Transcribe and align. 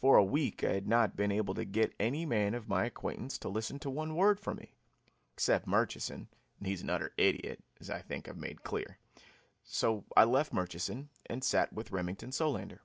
For 0.00 0.16
a 0.16 0.24
week 0.24 0.64
I 0.64 0.72
had 0.72 0.88
not 0.88 1.14
been 1.14 1.30
able 1.30 1.54
to 1.54 1.64
get 1.64 1.94
any 2.00 2.26
man 2.26 2.54
of 2.54 2.66
my 2.68 2.86
acquaintance 2.86 3.38
to 3.38 3.48
listen 3.48 3.78
to 3.78 3.88
one 3.88 4.16
word 4.16 4.40
from 4.40 4.56
me, 4.56 4.74
except 5.32 5.68
Murchison, 5.68 6.26
and 6.58 6.66
he 6.66 6.72
is 6.72 6.82
an 6.82 6.90
utter 6.90 7.12
idiot, 7.16 7.62
as 7.78 7.88
I 7.88 8.02
think 8.02 8.26
I 8.26 8.30
have 8.30 8.36
made 8.36 8.64
clear. 8.64 8.98
So 9.62 10.06
I 10.16 10.24
left 10.24 10.52
Murchison 10.52 11.08
and 11.26 11.44
sat 11.44 11.72
with 11.72 11.92
Remington 11.92 12.32
Solander. 12.32 12.82